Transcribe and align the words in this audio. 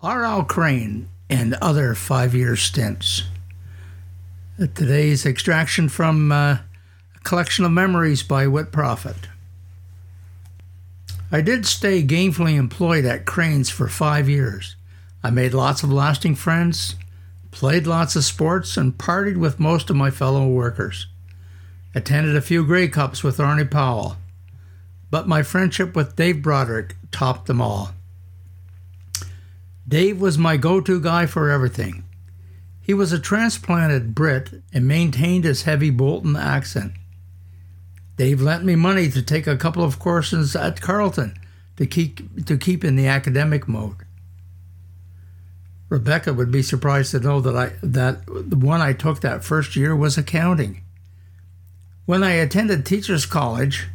R.L. 0.00 0.44
Crain 0.44 1.08
and 1.28 1.54
other 1.54 1.92
five 1.92 2.32
year 2.32 2.54
stints. 2.54 3.24
Today's 4.56 5.26
extraction 5.26 5.88
from 5.88 6.30
uh, 6.30 6.58
a 7.16 7.18
collection 7.24 7.64
of 7.64 7.72
memories 7.72 8.22
by 8.22 8.46
Whit 8.46 8.70
Prophet. 8.70 9.16
I 11.32 11.40
did 11.40 11.66
stay 11.66 12.04
gainfully 12.04 12.54
employed 12.54 13.04
at 13.06 13.26
Crain's 13.26 13.70
for 13.70 13.88
five 13.88 14.28
years. 14.28 14.76
I 15.24 15.30
made 15.30 15.52
lots 15.52 15.82
of 15.82 15.92
lasting 15.92 16.36
friends, 16.36 16.94
played 17.50 17.88
lots 17.88 18.14
of 18.14 18.24
sports, 18.24 18.76
and 18.76 18.96
partied 18.96 19.36
with 19.36 19.58
most 19.58 19.90
of 19.90 19.96
my 19.96 20.12
fellow 20.12 20.46
workers. 20.46 21.08
Attended 21.92 22.36
a 22.36 22.40
few 22.40 22.64
Grey 22.64 22.86
Cups 22.86 23.24
with 23.24 23.38
Arnie 23.38 23.68
Powell, 23.68 24.16
but 25.10 25.26
my 25.26 25.42
friendship 25.42 25.96
with 25.96 26.14
Dave 26.14 26.40
Broderick 26.40 26.94
topped 27.10 27.46
them 27.46 27.60
all. 27.60 27.94
Dave 29.88 30.20
was 30.20 30.36
my 30.36 30.58
go 30.58 30.82
to 30.82 31.00
guy 31.00 31.24
for 31.24 31.48
everything. 31.48 32.04
He 32.82 32.92
was 32.92 33.10
a 33.10 33.18
transplanted 33.18 34.14
Brit 34.14 34.62
and 34.72 34.86
maintained 34.86 35.44
his 35.44 35.62
heavy 35.62 35.88
Bolton 35.88 36.36
accent. 36.36 36.92
Dave 38.16 38.42
lent 38.42 38.64
me 38.64 38.74
money 38.74 39.08
to 39.10 39.22
take 39.22 39.46
a 39.46 39.56
couple 39.56 39.82
of 39.82 39.98
courses 39.98 40.54
at 40.54 40.82
Carleton 40.82 41.38
to 41.78 41.86
keep, 41.86 42.44
to 42.44 42.58
keep 42.58 42.84
in 42.84 42.96
the 42.96 43.06
academic 43.06 43.66
mode. 43.66 43.96
Rebecca 45.88 46.34
would 46.34 46.50
be 46.50 46.62
surprised 46.62 47.12
to 47.12 47.20
know 47.20 47.40
that 47.40 47.56
I 47.56 47.72
that 47.82 48.26
the 48.26 48.56
one 48.56 48.82
I 48.82 48.92
took 48.92 49.22
that 49.22 49.42
first 49.42 49.74
year 49.74 49.96
was 49.96 50.18
accounting. 50.18 50.82
When 52.04 52.22
I 52.22 52.32
attended 52.32 52.84
teachers 52.84 53.24
college, 53.24 53.88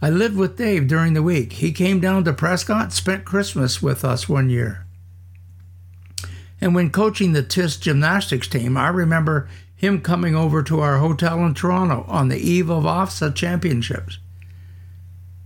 I 0.00 0.08
lived 0.08 0.36
with 0.36 0.56
Dave 0.56 0.88
during 0.88 1.12
the 1.12 1.22
week. 1.22 1.54
He 1.54 1.72
came 1.72 2.00
down 2.00 2.24
to 2.24 2.32
Prescott, 2.32 2.94
spent 2.94 3.26
Christmas 3.26 3.82
with 3.82 4.06
us 4.06 4.26
one 4.26 4.48
year. 4.48 4.85
And 6.60 6.74
when 6.74 6.90
coaching 6.90 7.32
the 7.32 7.42
TIS 7.42 7.76
gymnastics 7.76 8.48
team, 8.48 8.76
I 8.76 8.88
remember 8.88 9.48
him 9.76 10.00
coming 10.00 10.34
over 10.34 10.62
to 10.62 10.80
our 10.80 10.98
hotel 10.98 11.44
in 11.44 11.54
Toronto 11.54 12.04
on 12.08 12.28
the 12.28 12.38
eve 12.38 12.70
of 12.70 12.84
OFSAA 12.84 13.34
championships. 13.34 14.18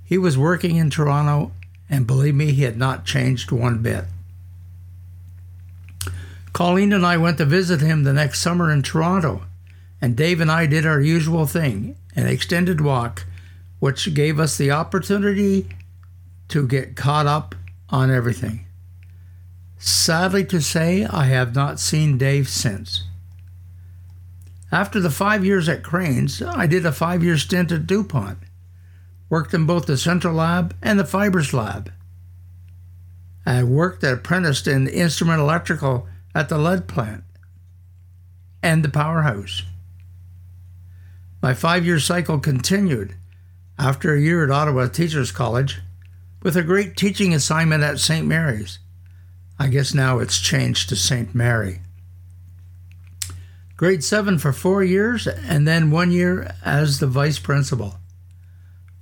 He 0.05 0.17
was 0.19 0.39
working 0.39 0.77
in 0.77 0.91
Toronto, 0.91 1.53
and 1.89 2.07
believe 2.07 2.35
me, 2.35 2.53
he 2.53 2.63
had 2.63 2.77
not 2.77 3.05
changed 3.05 3.51
one 3.51 3.83
bit. 3.83 4.05
Colleen 6.53 6.93
and 6.93 7.07
I 7.07 7.17
went 7.17 7.39
to 7.39 7.45
visit 7.45 7.81
him 7.81 8.05
the 8.05 8.13
next 8.13 8.41
summer 8.41 8.71
in 8.71 8.83
Toronto, 8.83 9.43
and 10.01 10.17
Dave 10.17 10.41
and 10.41 10.51
I 10.51 10.67
did 10.67 10.87
our 10.87 11.01
usual 11.01 11.47
thing 11.47 11.97
an 12.17 12.27
extended 12.27 12.81
walk, 12.81 13.25
which 13.79 14.15
gave 14.15 14.41
us 14.41 14.59
the 14.59 14.71
opportunity 14.71 15.69
to 16.49 16.67
get 16.67 16.97
caught 16.97 17.27
up 17.27 17.55
on 17.89 18.11
everything. 18.11 18.67
Sadly 19.83 20.45
to 20.45 20.61
say, 20.61 21.07
I 21.07 21.25
have 21.25 21.55
not 21.55 21.81
seen 21.81 22.19
Dave 22.19 22.51
since. 22.51 23.05
After 24.71 25.01
the 25.01 25.11
five 25.11 25.43
years 25.43 25.71
at 25.71 25.83
Crain's, 25.83 26.43
I 26.43 26.67
did 26.67 26.85
a 26.85 26.93
five 26.93 27.25
year 27.25 27.39
stint 27.39 27.73
at 27.73 27.87
DuPont. 27.87 28.39
Worked 29.31 29.55
in 29.55 29.65
both 29.65 29.87
the 29.87 29.97
Central 29.97 30.35
Lab 30.35 30.77
and 30.83 30.99
the 30.99 31.07
Fibers 31.07 31.55
Lab. 31.55 31.91
I 33.47 33.65
worked 33.65 34.05
and 34.05 34.19
apprenticed 34.19 34.69
in 34.69 34.87
instrument 34.87 35.41
electrical 35.41 36.07
at 36.35 36.51
the 36.51 36.59
lead 36.59 36.87
plant 36.87 37.25
and 38.63 38.85
the 38.85 38.91
powerhouse. 38.91 39.63
My 41.41 41.55
five 41.55 41.87
year 41.87 41.99
cycle 41.99 42.39
continued 42.39 43.15
after 43.79 44.13
a 44.13 44.21
year 44.21 44.45
at 44.45 44.51
Ottawa 44.51 44.89
Teachers 44.89 45.33
College 45.33 45.81
with 46.43 46.55
a 46.55 46.63
great 46.63 46.99
teaching 46.99 47.33
assignment 47.33 47.83
at 47.83 47.99
St. 47.99 48.27
Mary's. 48.27 48.79
I 49.61 49.69
guess 49.69 49.93
now 49.93 50.21
it's 50.21 50.41
changed 50.41 50.89
to 50.89 50.97
St. 50.97 51.35
Mary. 51.35 51.83
Grade 53.77 54.03
7 54.03 54.39
for 54.39 54.55
four 54.55 54.83
years, 54.83 55.27
and 55.27 55.69
then 55.69 55.91
one 55.91 56.11
year 56.11 56.55
as 56.65 56.99
the 56.99 57.07
vice 57.07 57.39
principal. 57.39 57.97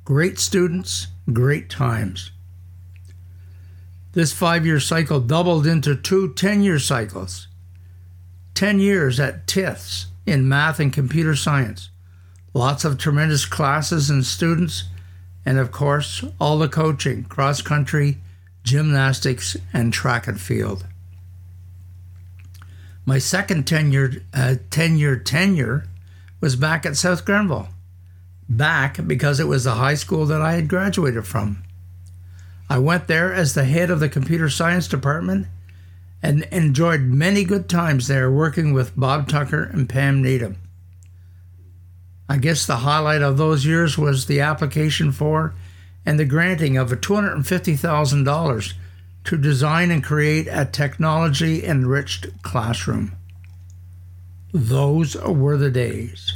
Great 0.04 0.40
students, 0.40 1.06
great 1.32 1.70
times. 1.70 2.32
This 4.14 4.32
five 4.32 4.66
year 4.66 4.80
cycle 4.80 5.20
doubled 5.20 5.64
into 5.64 5.94
two 5.94 6.34
10 6.34 6.64
year 6.64 6.80
cycles. 6.80 7.46
10 8.54 8.80
years 8.80 9.20
at 9.20 9.46
TIFS 9.46 10.06
in 10.26 10.48
math 10.48 10.80
and 10.80 10.92
computer 10.92 11.36
science. 11.36 11.90
Lots 12.52 12.84
of 12.84 12.98
tremendous 12.98 13.46
classes 13.46 14.10
and 14.10 14.26
students, 14.26 14.88
and 15.46 15.56
of 15.56 15.70
course, 15.70 16.24
all 16.40 16.58
the 16.58 16.68
coaching, 16.68 17.22
cross 17.22 17.62
country, 17.62 18.18
gymnastics, 18.68 19.56
and 19.72 19.92
track 19.92 20.26
and 20.26 20.40
field. 20.40 20.86
My 23.06 23.18
second 23.18 23.66
10 23.66 23.90
year, 23.90 24.22
uh, 24.34 24.56
10 24.70 24.98
year 24.98 25.16
tenure 25.16 25.86
was 26.40 26.56
back 26.56 26.84
at 26.84 26.96
South 26.96 27.24
Grenville. 27.24 27.68
Back 28.48 29.06
because 29.06 29.40
it 29.40 29.48
was 29.48 29.64
the 29.64 29.74
high 29.74 29.94
school 29.94 30.26
that 30.26 30.42
I 30.42 30.52
had 30.52 30.68
graduated 30.68 31.26
from. 31.26 31.62
I 32.68 32.78
went 32.78 33.06
there 33.06 33.32
as 33.32 33.54
the 33.54 33.64
head 33.64 33.90
of 33.90 34.00
the 34.00 34.10
computer 34.10 34.50
science 34.50 34.86
department 34.86 35.46
and 36.22 36.42
enjoyed 36.52 37.00
many 37.00 37.44
good 37.44 37.68
times 37.68 38.08
there 38.08 38.30
working 38.30 38.74
with 38.74 38.96
Bob 38.96 39.28
Tucker 39.28 39.62
and 39.62 39.88
Pam 39.88 40.20
Needham. 40.20 40.56
I 42.28 42.36
guess 42.36 42.66
the 42.66 42.78
highlight 42.78 43.22
of 43.22 43.38
those 43.38 43.64
years 43.64 43.96
was 43.96 44.26
the 44.26 44.40
application 44.40 45.12
for 45.12 45.54
and 46.08 46.18
the 46.18 46.24
granting 46.24 46.78
of 46.78 46.90
$250,000 46.90 48.72
to 49.24 49.36
design 49.36 49.90
and 49.90 50.02
create 50.02 50.48
a 50.50 50.64
technology 50.64 51.62
enriched 51.62 52.42
classroom. 52.42 53.12
Those 54.50 55.16
were 55.16 55.58
the 55.58 55.70
days. 55.70 56.32